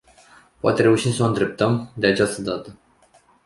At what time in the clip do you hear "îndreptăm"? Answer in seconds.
1.25-1.89